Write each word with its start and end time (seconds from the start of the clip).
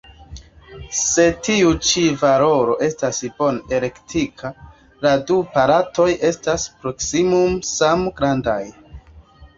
Se 0.99 1.25
tiu 1.47 1.73
ĉi 1.87 2.05
valoro 2.21 2.77
estas 2.87 3.19
bone 3.41 3.77
elektita, 3.79 4.53
la 5.07 5.11
du 5.29 5.37
partoj 5.59 6.09
estas 6.31 6.67
proksimume 6.81 7.65
same 7.75 8.19
grandaj. 8.23 8.61